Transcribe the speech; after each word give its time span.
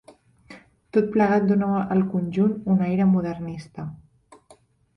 Tot 0.97 1.11
plegat 1.15 1.45
dóna 1.51 1.69
al 1.97 2.03
conjunt 2.15 2.57
un 2.77 2.83
aire 2.89 3.09
modernista. 3.13 3.89